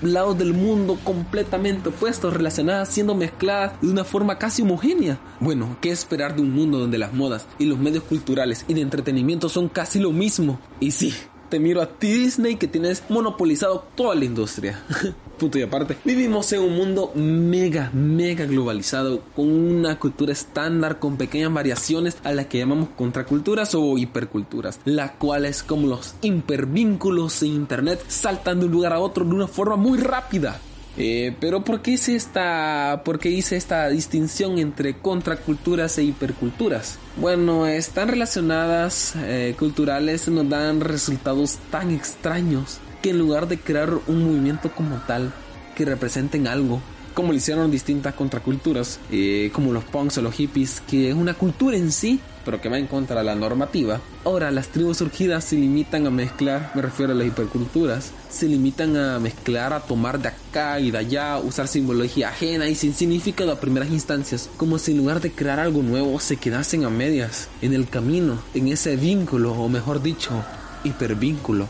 lados 0.00 0.38
del 0.38 0.54
mundo 0.54 0.98
completamente 1.04 1.90
opuestos, 1.90 2.32
relacionadas 2.32 2.88
siendo 2.88 3.14
mezcladas 3.14 3.78
de 3.82 3.88
una 3.88 4.04
forma 4.04 4.38
casi 4.38 4.62
homogénea. 4.62 5.18
Bueno, 5.40 5.76
¿qué 5.82 5.90
esperar 5.90 6.36
de 6.36 6.42
un 6.42 6.52
mundo 6.52 6.78
donde 6.78 6.98
las 6.98 7.12
modas 7.12 7.46
y 7.58 7.66
los 7.66 7.78
medios 7.78 8.04
culturales 8.04 8.64
y 8.66 8.74
de 8.74 8.80
entretenimiento 8.80 9.50
son 9.50 9.68
casi 9.68 9.98
lo 9.98 10.12
mismo? 10.12 10.58
Y 10.80 10.92
sí, 10.92 11.14
te 11.48 11.60
miro 11.60 11.82
a 11.82 11.86
ti 11.86 12.12
Disney 12.12 12.56
que 12.56 12.68
tienes 12.68 13.04
monopolizado 13.08 13.84
toda 13.94 14.14
la 14.14 14.24
industria. 14.24 14.82
Punto 15.38 15.58
y 15.58 15.62
aparte, 15.62 15.98
vivimos 16.04 16.50
en 16.52 16.62
un 16.62 16.74
mundo 16.74 17.12
mega, 17.14 17.90
mega 17.92 18.46
globalizado, 18.46 19.22
con 19.34 19.50
una 19.50 19.98
cultura 19.98 20.32
estándar, 20.32 20.98
con 20.98 21.18
pequeñas 21.18 21.52
variaciones 21.52 22.16
a 22.24 22.32
las 22.32 22.46
que 22.46 22.58
llamamos 22.58 22.88
contraculturas 22.96 23.74
o 23.74 23.98
hiperculturas, 23.98 24.80
las 24.84 25.12
cuales 25.12 25.62
como 25.62 25.88
los 25.88 26.14
hipervínculos 26.22 27.42
en 27.42 27.48
internet 27.50 28.02
saltan 28.08 28.60
de 28.60 28.66
un 28.66 28.72
lugar 28.72 28.94
a 28.94 29.00
otro 29.00 29.24
de 29.24 29.34
una 29.34 29.46
forma 29.46 29.76
muy 29.76 29.98
rápida. 29.98 30.60
Eh, 30.98 31.34
pero 31.40 31.62
¿por 31.62 31.82
qué, 31.82 31.92
hice 31.92 32.16
esta, 32.16 33.02
¿por 33.04 33.18
qué 33.18 33.28
hice 33.28 33.56
esta 33.56 33.88
distinción 33.88 34.58
entre 34.58 34.94
contraculturas 34.98 35.98
e 35.98 36.04
hiperculturas? 36.04 36.98
Bueno, 37.16 37.66
están 37.66 38.08
relacionadas 38.08 39.14
eh, 39.16 39.54
culturales, 39.58 40.28
nos 40.28 40.48
dan 40.48 40.80
resultados 40.80 41.58
tan 41.70 41.90
extraños 41.90 42.78
que 43.02 43.10
en 43.10 43.18
lugar 43.18 43.46
de 43.46 43.58
crear 43.58 43.90
un 44.06 44.24
movimiento 44.24 44.70
como 44.72 44.96
tal, 45.06 45.32
que 45.74 45.84
representen 45.84 46.46
algo, 46.46 46.80
como 47.12 47.32
lo 47.32 47.38
hicieron 47.38 47.70
distintas 47.70 48.14
contraculturas, 48.14 48.98
eh, 49.10 49.50
como 49.52 49.72
los 49.72 49.84
punks 49.84 50.18
o 50.18 50.22
los 50.22 50.34
hippies, 50.34 50.82
que 50.88 51.10
es 51.10 51.14
una 51.14 51.34
cultura 51.34 51.76
en 51.76 51.92
sí, 51.92 52.20
pero 52.46 52.60
que 52.60 52.70
va 52.70 52.78
en 52.78 52.86
contra 52.86 53.18
de 53.18 53.24
la 53.24 53.34
normativa. 53.34 54.00
Ahora, 54.24 54.50
las 54.50 54.68
tribus 54.68 54.98
surgidas 54.98 55.44
se 55.44 55.56
limitan 55.56 56.06
a 56.06 56.10
mezclar, 56.10 56.70
me 56.74 56.80
refiero 56.80 57.12
a 57.12 57.14
las 57.16 57.26
hiperculturas, 57.26 58.12
se 58.30 58.46
limitan 58.46 58.96
a 58.96 59.18
mezclar, 59.18 59.72
a 59.72 59.80
tomar 59.80 60.20
de 60.20 60.28
acá 60.28 60.80
y 60.80 60.92
de 60.92 60.98
allá, 60.98 61.38
usar 61.38 61.66
simbología 61.68 62.28
ajena 62.28 62.68
y 62.68 62.76
sin 62.76 62.94
significado 62.94 63.52
a 63.52 63.60
primeras 63.60 63.90
instancias, 63.90 64.48
como 64.56 64.78
si 64.78 64.92
en 64.92 64.98
lugar 64.98 65.20
de 65.20 65.32
crear 65.32 65.60
algo 65.60 65.82
nuevo 65.82 66.18
se 66.20 66.36
quedasen 66.36 66.84
a 66.84 66.90
medias, 66.90 67.48
en 67.60 67.74
el 67.74 67.88
camino, 67.88 68.38
en 68.54 68.68
ese 68.68 68.96
vínculo, 68.96 69.52
o 69.52 69.68
mejor 69.68 70.00
dicho, 70.00 70.44
hipervínculo. 70.84 71.66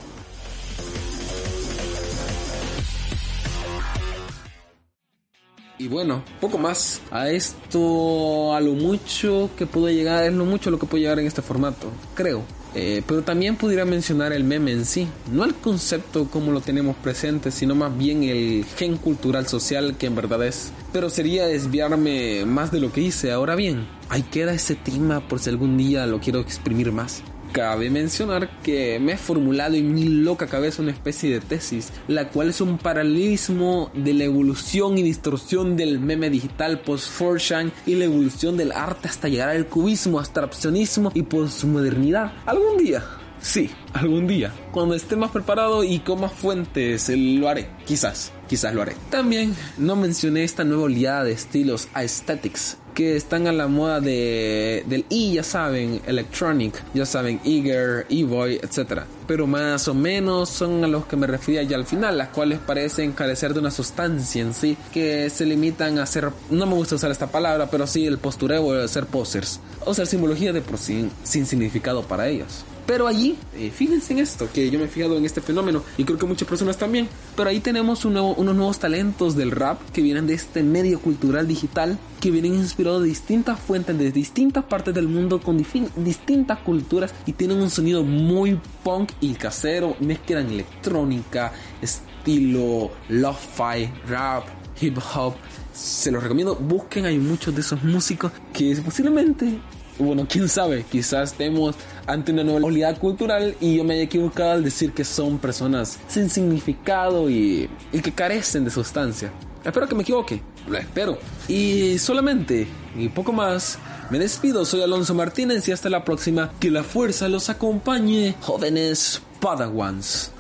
Y 5.79 5.89
bueno, 5.89 6.23
poco 6.41 6.59
más. 6.59 7.01
A 7.11 7.31
esto, 7.31 8.55
a 8.55 8.61
lo 8.61 8.73
mucho 8.73 9.51
que 9.57 9.67
puedo 9.67 9.89
llegar, 9.89 10.25
es 10.25 10.33
lo 10.33 10.45
mucho 10.45 10.71
lo 10.71 10.79
que 10.79 10.87
puedo 10.87 11.03
llegar 11.03 11.19
en 11.19 11.27
este 11.27 11.43
formato, 11.43 11.91
creo. 12.15 12.43
Eh, 12.75 13.03
pero 13.07 13.23
también 13.23 13.57
pudiera 13.57 13.87
mencionar 13.87 14.35
el 14.35 14.45
meme 14.45 14.71
en 14.71 14.85
sí, 14.85 15.09
no 15.33 15.45
el 15.45 15.55
concepto 15.55 16.29
como 16.29 16.53
lo 16.53 16.61
tenemos 16.61 16.95
presente, 16.97 17.51
sino 17.51 17.75
más 17.75 17.97
bien 17.97 18.23
el 18.23 18.67
gen 18.77 18.99
cultural 18.99 19.47
social 19.47 19.97
que 19.97 20.07
en 20.07 20.15
verdad 20.15 20.45
es. 20.47 20.73
Pero 20.93 21.09
sería 21.09 21.47
desviarme 21.47 22.45
más 22.45 22.71
de 22.73 22.81
lo 22.81 22.93
que 22.93 23.01
hice. 23.01 23.33
Ahora 23.33 23.55
bien, 23.55 23.87
ahí 24.11 24.23
queda 24.23 24.53
ese 24.53 24.75
tema 24.75 25.27
por 25.27 25.41
si 25.41 25.49
algún 25.49 25.79
día 25.79 26.07
lo 26.07 26.21
quiero 26.21 26.41
exprimir 26.41 26.93
más. 26.93 27.23
Cabe 27.57 27.89
mencionar 27.89 28.51
que 28.61 28.99
me 29.01 29.13
he 29.13 29.17
formulado 29.17 29.77
en 29.77 29.95
mi 29.95 30.05
loca 30.05 30.47
cabeza 30.47 30.83
una 30.83 30.91
especie 30.91 31.33
de 31.33 31.41
tesis, 31.41 31.91
la 32.07 32.29
cual 32.29 32.51
es 32.51 32.61
un 32.61 32.77
paralelismo 32.77 33.91
de 33.95 34.13
la 34.13 34.25
evolución 34.25 34.99
y 34.99 35.03
distorsión 35.03 35.75
del 35.75 35.99
meme 35.99 36.29
digital 36.29 36.81
post 36.81 37.11
4 37.19 37.73
y 37.87 37.95
la 37.95 38.05
evolución 38.05 38.59
del 38.59 38.73
arte 38.73 39.09
hasta 39.09 39.29
llegar 39.29 39.49
al 39.49 39.69
cubismo, 39.69 40.19
abstraccionismo 40.19 41.13
y 41.15 41.23
postmodernidad. 41.23 42.35
Algún 42.45 42.77
día, 42.77 43.03
sí, 43.41 43.71
algún 43.95 44.27
día, 44.27 44.53
cuando 44.71 44.95
esté 44.95 45.17
más 45.17 45.31
preparado 45.31 45.83
y 45.83 46.01
con 46.01 46.21
más 46.21 46.33
fuentes, 46.35 47.09
lo 47.09 47.49
haré, 47.49 47.71
quizás, 47.87 48.35
quizás 48.49 48.75
lo 48.75 48.83
haré. 48.83 48.97
También 49.11 49.55
no 49.79 49.97
mencioné 49.97 50.45
esta 50.45 50.65
nueva 50.65 50.85
oleada 50.85 51.25
de 51.25 51.33
estilos 51.33 51.89
aesthetics 51.95 52.79
que 52.97 53.15
están 53.15 53.47
a 53.47 53.53
la 53.53 53.69
moda 53.69 54.01
de, 54.01 54.83
del 54.87 55.05
E, 55.11 55.33
ya 55.33 55.43
saben, 55.43 56.01
Electronic, 56.07 56.83
ya 56.95 57.05
saben, 57.05 57.39
Eager, 57.45 58.07
E-Boy, 58.09 58.55
etc. 58.55 59.03
Pero 59.27 59.47
más 59.47 59.87
o 59.87 59.93
menos 59.93 60.49
son 60.49 60.83
a 60.83 60.87
los 60.87 61.05
que 61.05 61.17
me 61.17 61.27
refería 61.27 61.63
ya 61.63 61.77
al 61.77 61.85
final, 61.85 62.17
las 62.17 62.31
cuales 62.31 62.59
parecen 62.59 63.13
carecer 63.13 63.53
de 63.53 63.61
una 63.61 63.71
sustancia 63.71 64.41
en 64.41 64.55
sí, 64.55 64.79
que 64.95 65.29
se 65.29 65.45
limitan 65.45 65.99
a 65.99 66.07
ser, 66.07 66.31
no 66.49 66.65
me 66.65 66.73
gusta 66.73 66.95
usar 66.95 67.11
esta 67.11 67.27
palabra, 67.27 67.69
pero 67.71 67.87
sí 67.87 68.07
el 68.07 68.17
postureo 68.17 68.73
de 68.73 68.89
ser 68.89 69.05
posers, 69.05 69.61
o 69.85 69.93
sea, 69.93 70.07
simbología 70.07 70.55
de 70.55 70.63
por 70.63 70.79
sí 70.79 71.11
sin 71.23 71.45
significado 71.45 72.03
para 72.03 72.29
ellos. 72.29 72.65
Pero 72.87 73.09
allí, 73.09 73.37
eh, 73.57 73.73
fíjense 73.75 74.13
en 74.13 74.21
esto, 74.21 74.49
que 74.53 74.71
yo 74.71 74.79
me 74.79 74.85
he 74.85 74.89
fijado 74.89 75.17
en 75.17 75.25
este 75.25 75.41
fenómeno 75.41 75.83
y 75.99 76.05
creo 76.05 76.19
que 76.19 76.27
muchas 76.27 76.47
personas 76.47 76.77
también. 76.79 77.09
Pero 77.37 77.51
ahí 77.51 77.59
tenemos 77.59 78.05
unos 78.05 78.37
nuevos 78.39 78.79
talentos 78.79 79.35
del 79.35 79.51
rap 79.51 79.81
que 79.93 80.03
vienen 80.03 80.29
de 80.29 80.35
este 80.35 80.63
medio 80.63 81.01
cultural 81.01 81.49
digital, 81.49 81.99
que 82.21 82.31
vienen 82.31 82.55
inspirados 82.55 83.03
de 83.03 83.09
distintas 83.09 83.59
fuentes, 83.59 83.99
de 83.99 84.13
distintas 84.13 84.65
partes 84.65 84.95
del 84.95 85.09
mundo, 85.09 85.41
con 85.41 85.57
distintas 85.97 86.59
culturas 86.61 87.13
y 87.27 87.33
tienen 87.33 87.61
un 87.61 87.71
sonido 87.71 88.05
muy 88.05 88.61
punk 88.85 89.11
y 89.21 89.35
casero. 89.35 89.97
Mezclan 89.99 90.47
electrónica, 90.47 91.53
estilo 91.83 92.93
lo-fi, 93.09 93.91
rap, 94.07 94.45
hip 94.81 94.99
hop. 95.15 95.35
Se 95.75 96.13
los 96.13 96.23
recomiendo, 96.23 96.55
busquen, 96.55 97.05
hay 97.05 97.19
muchos 97.19 97.55
de 97.55 97.61
esos 97.61 97.83
músicos 97.83 98.31
que 98.53 98.77
posiblemente 98.77 99.59
bueno, 99.99 100.27
quién 100.29 100.49
sabe, 100.49 100.85
quizás 100.91 101.33
estemos 101.33 101.75
ante 102.07 102.33
una 102.33 102.45
nueva 102.45 102.67
oleada 102.67 102.95
cultural 102.95 103.57
y 103.61 103.77
yo 103.77 103.85
me 103.85 103.95
haya 103.95 104.05
equivocado 104.05 104.53
al 104.53 104.65
decir 104.65 104.93
que 104.93 105.05
son 105.05 105.39
personas 105.39 105.99
sin 106.09 106.31
significado 106.31 107.29
y, 107.29 107.69
y 107.93 108.01
que 108.01 108.13
carecen 108.13 108.65
de 108.65 108.71
sustancia. 108.71 109.31
Espero 109.65 109.89
que 109.89 109.97
me 109.97 110.03
equivoque, 110.03 110.41
lo 110.69 110.79
espero. 110.79 111.19
Y 111.49 111.99
solamente, 111.99 112.69
y 112.97 113.09
poco 113.09 113.33
más, 113.33 113.79
me 114.11 114.21
despido, 114.21 114.65
soy 114.65 114.83
Alonso 114.83 115.15
Martínez 115.15 115.67
y 115.69 115.73
hasta 115.73 115.91
la 115.91 116.05
próxima. 116.05 116.53
Que 116.61 116.71
la 116.71 116.85
fuerza 116.85 117.29
los 117.29 117.51
acompañe, 117.51 118.37
jóvenes 118.41 119.21
Padawans. 119.41 120.31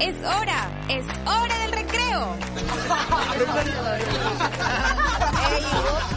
Es 0.00 0.16
hora, 0.24 0.68
es 0.88 1.04
hora 1.26 1.58
del 1.58 1.72
recreo. 1.72 2.36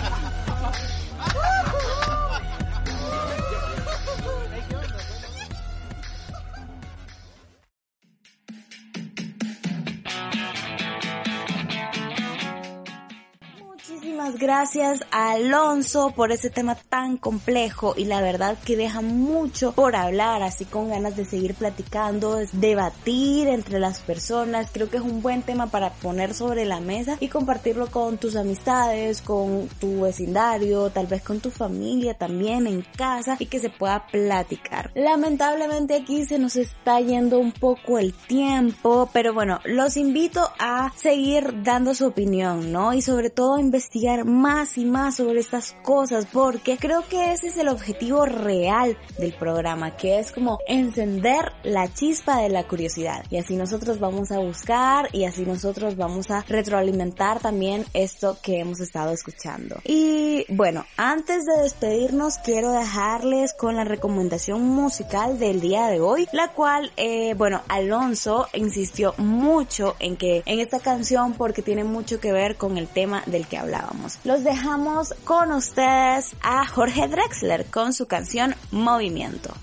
gracias 14.57 15.05
a 15.11 15.33
Alonso 15.33 16.13
por 16.15 16.31
ese 16.31 16.49
tema 16.49 16.73
tan 16.73 17.17
complejo 17.17 17.93
y 17.95 18.05
la 18.05 18.21
verdad 18.21 18.57
que 18.65 18.75
deja 18.75 19.01
mucho 19.01 19.71
por 19.73 19.95
hablar, 19.95 20.41
así 20.41 20.65
con 20.65 20.89
ganas 20.89 21.15
de 21.15 21.25
seguir 21.25 21.53
platicando, 21.53 22.39
debatir 22.53 23.49
entre 23.49 23.77
las 23.77 23.99
personas. 23.99 24.69
Creo 24.73 24.89
que 24.89 24.97
es 24.97 25.03
un 25.03 25.21
buen 25.21 25.43
tema 25.43 25.67
para 25.67 25.91
poner 25.91 26.33
sobre 26.33 26.65
la 26.65 26.79
mesa 26.79 27.17
y 27.19 27.27
compartirlo 27.27 27.91
con 27.91 28.17
tus 28.17 28.35
amistades, 28.35 29.21
con 29.21 29.67
tu 29.79 30.01
vecindario, 30.01 30.89
tal 30.89 31.05
vez 31.05 31.21
con 31.21 31.39
tu 31.39 31.51
familia 31.51 32.15
también 32.15 32.65
en 32.65 32.83
casa 32.97 33.37
y 33.37 33.45
que 33.45 33.59
se 33.59 33.69
pueda 33.69 34.07
platicar. 34.07 34.89
Lamentablemente 34.95 35.93
aquí 35.93 36.25
se 36.25 36.39
nos 36.39 36.55
está 36.55 36.99
yendo 36.99 37.37
un 37.37 37.51
poco 37.51 37.99
el 37.99 38.11
tiempo, 38.11 39.07
pero 39.13 39.35
bueno, 39.35 39.59
los 39.65 39.97
invito 39.97 40.49
a 40.57 40.91
seguir 40.95 41.61
dando 41.61 41.93
su 41.93 42.07
opinión, 42.07 42.71
¿no? 42.71 42.95
Y 42.95 43.03
sobre 43.03 43.29
todo 43.29 43.57
a 43.57 43.61
investigar 43.61 44.25
más 44.25 44.46
y 44.75 44.85
más 44.85 45.17
sobre 45.17 45.41
estas 45.41 45.75
cosas 45.83 46.25
porque 46.31 46.77
creo 46.77 47.05
que 47.09 47.33
ese 47.33 47.47
es 47.47 47.57
el 47.57 47.67
objetivo 47.67 48.25
real 48.25 48.97
del 49.17 49.33
programa, 49.33 49.97
que 49.97 50.19
es 50.19 50.31
como 50.31 50.59
encender 50.67 51.51
la 51.63 51.93
chispa 51.93 52.37
de 52.41 52.47
la 52.47 52.65
curiosidad. 52.65 53.25
Y 53.29 53.39
así 53.39 53.57
nosotros 53.57 53.99
vamos 53.99 54.31
a 54.31 54.39
buscar 54.39 55.09
y 55.11 55.25
así 55.25 55.45
nosotros 55.45 55.97
vamos 55.97 56.31
a 56.31 56.45
retroalimentar 56.47 57.41
también 57.41 57.83
esto 57.93 58.37
que 58.41 58.59
hemos 58.59 58.79
estado 58.79 59.11
escuchando. 59.11 59.81
Y 59.83 60.45
bueno, 60.47 60.85
antes 60.95 61.43
de 61.45 61.63
despedirnos 61.63 62.37
quiero 62.37 62.71
dejarles 62.71 63.53
con 63.53 63.75
la 63.75 63.83
recomendación 63.83 64.61
musical 64.61 65.39
del 65.39 65.59
día 65.59 65.87
de 65.87 65.99
hoy, 65.99 66.25
la 66.31 66.53
cual, 66.53 66.93
eh, 66.95 67.33
bueno, 67.33 67.63
Alonso 67.67 68.47
insistió 68.53 69.13
mucho 69.17 69.97
en 69.99 70.15
que 70.15 70.41
en 70.45 70.59
esta 70.59 70.79
canción 70.79 71.33
porque 71.33 71.61
tiene 71.61 71.83
mucho 71.83 72.21
que 72.21 72.31
ver 72.31 72.55
con 72.55 72.77
el 72.77 72.87
tema 72.87 73.23
del 73.25 73.45
que 73.45 73.57
hablábamos. 73.57 74.19
Dejamos 74.43 75.13
con 75.23 75.51
ustedes 75.51 76.35
a 76.41 76.67
Jorge 76.67 77.07
Drexler 77.07 77.65
con 77.65 77.93
su 77.93 78.07
canción 78.07 78.55
Movimiento. 78.71 79.53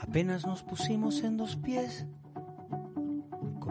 Apenas 0.00 0.46
nos 0.46 0.62
pusimos 0.62 1.22
en 1.22 1.36
dos 1.36 1.56
pies 1.56 2.06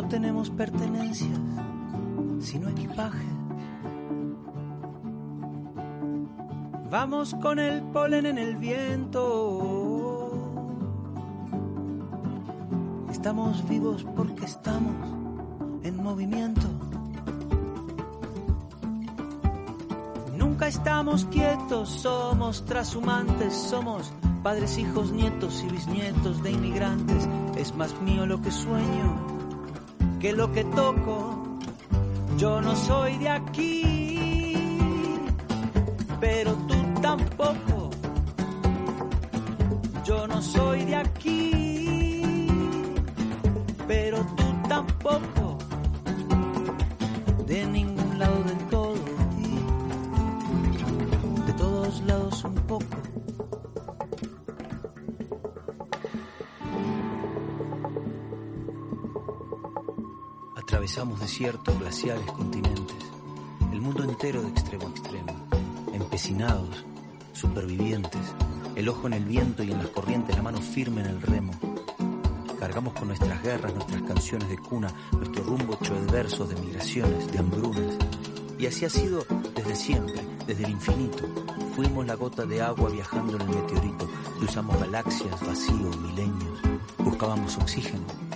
No 0.00 0.06
tenemos 0.06 0.48
pertenencias, 0.50 1.40
sino 2.38 2.68
equipaje. 2.68 3.26
Vamos 6.88 7.34
con 7.42 7.58
el 7.58 7.82
polen 7.82 8.26
en 8.26 8.38
el 8.38 8.54
viento. 8.58 10.30
Estamos 13.10 13.68
vivos 13.68 14.06
porque 14.14 14.44
estamos 14.44 14.94
en 15.82 16.00
movimiento. 16.00 16.68
Nunca 20.36 20.68
estamos 20.68 21.24
quietos, 21.24 21.88
somos 21.88 22.64
trashumantes, 22.66 23.52
somos 23.52 24.12
padres, 24.44 24.78
hijos, 24.78 25.10
nietos 25.10 25.64
y 25.66 25.72
bisnietos 25.72 26.40
de 26.44 26.52
inmigrantes. 26.52 27.28
Es 27.56 27.74
más 27.74 28.00
mío 28.02 28.26
lo 28.26 28.40
que 28.40 28.52
sueño 28.52 29.37
que 30.20 30.32
lo 30.32 30.50
que 30.52 30.64
toco 30.64 31.38
yo 32.38 32.60
no 32.60 32.76
soy 32.76 33.18
de 33.18 33.28
aquí, 33.28 35.18
pero 36.20 36.54
tú 36.68 36.76
tampoco. 37.02 37.90
Yo 40.04 40.26
no 40.28 40.40
soy 40.40 40.84
de 40.84 40.94
aquí, 40.94 42.46
pero 43.88 44.18
tú 44.36 44.44
tampoco. 44.68 45.58
De 47.48 47.66
ningún 47.66 48.18
lado 48.20 48.44
del 48.44 48.58
todo 48.68 48.94
de 51.46 51.52
todos 51.54 52.00
lados 52.02 52.44
un 52.44 52.54
poco. 52.54 53.07
Atravesamos 60.88 61.20
desiertos, 61.20 61.78
glaciales, 61.78 62.32
continentes, 62.32 62.96
el 63.72 63.80
mundo 63.82 64.04
entero 64.04 64.40
de 64.40 64.48
extremo 64.48 64.86
a 64.86 64.90
extremo, 64.90 65.46
empecinados, 65.92 66.82
supervivientes, 67.34 68.22
el 68.74 68.88
ojo 68.88 69.06
en 69.06 69.12
el 69.12 69.24
viento 69.26 69.62
y 69.62 69.70
en 69.70 69.76
las 69.76 69.88
corrientes, 69.88 70.34
la 70.34 70.40
mano 70.40 70.62
firme 70.62 71.02
en 71.02 71.08
el 71.08 71.20
remo. 71.20 71.52
Cargamos 72.58 72.94
con 72.94 73.08
nuestras 73.08 73.42
guerras, 73.42 73.74
nuestras 73.74 74.00
canciones 74.00 74.48
de 74.48 74.56
cuna, 74.56 74.90
nuestro 75.12 75.44
rumbo 75.44 75.74
hecho 75.74 75.94
de 75.94 76.10
versos, 76.10 76.48
de 76.48 76.56
migraciones, 76.56 77.30
de 77.30 77.38
hambrunas. 77.38 77.98
Y 78.58 78.64
así 78.64 78.86
ha 78.86 78.90
sido 78.90 79.26
desde 79.54 79.76
siempre, 79.76 80.26
desde 80.46 80.64
el 80.64 80.70
infinito. 80.70 81.22
Fuimos 81.76 82.06
la 82.06 82.14
gota 82.14 82.46
de 82.46 82.62
agua 82.62 82.88
viajando 82.88 83.36
en 83.36 83.42
el 83.42 83.48
meteorito, 83.48 84.08
cruzamos 84.38 84.80
galaxias, 84.80 85.38
vacíos, 85.46 85.98
milenios, 85.98 86.58
buscábamos 87.04 87.58
oxígeno. 87.58 88.27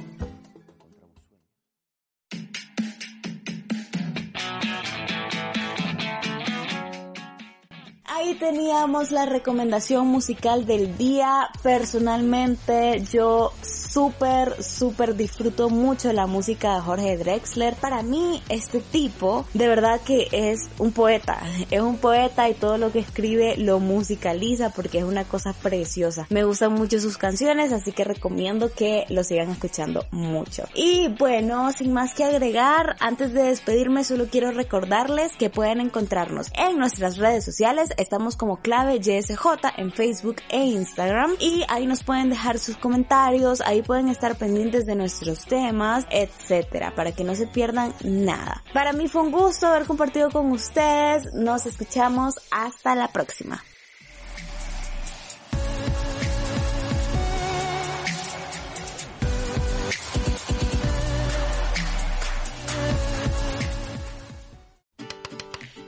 Teníamos 8.42 9.12
la 9.12 9.24
recomendación 9.24 10.08
musical 10.08 10.66
del 10.66 10.98
día. 10.98 11.48
Personalmente 11.62 13.00
yo 13.08 13.52
súper, 13.92 14.62
súper 14.62 15.16
disfruto 15.16 15.68
mucho 15.68 16.12
la 16.12 16.26
música 16.26 16.74
de 16.74 16.80
Jorge 16.80 17.16
Drexler. 17.16 17.74
Para 17.74 18.02
mí 18.02 18.42
este 18.48 18.80
tipo 18.80 19.46
de 19.54 19.68
verdad 19.68 20.00
que 20.00 20.28
es 20.32 20.68
un 20.78 20.92
poeta. 20.92 21.40
Es 21.70 21.80
un 21.80 21.96
poeta 21.98 22.48
y 22.48 22.54
todo 22.54 22.78
lo 22.78 22.92
que 22.92 22.98
escribe 23.00 23.56
lo 23.56 23.80
musicaliza 23.80 24.70
porque 24.70 24.98
es 24.98 25.04
una 25.04 25.24
cosa 25.24 25.52
preciosa. 25.52 26.26
Me 26.30 26.44
gustan 26.44 26.72
mucho 26.72 27.00
sus 27.00 27.18
canciones 27.18 27.72
así 27.72 27.92
que 27.92 28.04
recomiendo 28.04 28.72
que 28.72 29.04
lo 29.08 29.24
sigan 29.24 29.50
escuchando 29.50 30.06
mucho. 30.10 30.64
Y 30.74 31.08
bueno, 31.08 31.72
sin 31.72 31.92
más 31.92 32.14
que 32.14 32.24
agregar, 32.24 32.96
antes 33.00 33.32
de 33.32 33.44
despedirme 33.44 34.04
solo 34.04 34.26
quiero 34.30 34.50
recordarles 34.50 35.36
que 35.36 35.50
pueden 35.50 35.80
encontrarnos 35.80 36.50
en 36.54 36.78
nuestras 36.78 37.16
redes 37.16 37.44
sociales 37.44 37.90
Estamos 37.96 38.36
como 38.36 38.58
clave 38.58 38.98
YSJ 38.98 39.46
en 39.76 39.92
Facebook 39.92 40.36
e 40.48 40.64
Instagram 40.64 41.32
y 41.38 41.62
ahí 41.68 41.86
nos 41.86 42.02
pueden 42.02 42.30
dejar 42.30 42.58
sus 42.58 42.76
comentarios, 42.76 43.60
ahí 43.82 43.86
pueden 43.86 44.08
estar 44.08 44.36
pendientes 44.36 44.86
de 44.86 44.94
nuestros 44.94 45.44
temas, 45.44 46.06
etcétera, 46.10 46.94
para 46.94 47.12
que 47.12 47.24
no 47.24 47.34
se 47.34 47.46
pierdan 47.46 47.94
nada. 48.04 48.62
Para 48.72 48.92
mí 48.92 49.08
fue 49.08 49.22
un 49.22 49.32
gusto 49.32 49.66
haber 49.66 49.86
compartido 49.86 50.30
con 50.30 50.50
ustedes. 50.52 51.32
Nos 51.34 51.66
escuchamos 51.66 52.40
hasta 52.50 52.94
la 52.94 53.08
próxima. 53.08 53.62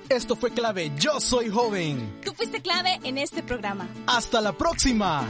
Esto 0.08 0.36
fue 0.36 0.52
clave. 0.52 0.92
Yo 0.96 1.18
soy 1.18 1.50
joven. 1.50 2.20
Tú 2.24 2.32
fuiste 2.34 2.62
clave 2.62 3.00
en 3.02 3.18
este 3.18 3.42
programa. 3.42 3.88
Hasta 4.06 4.40
la 4.40 4.52
próxima. 4.52 5.26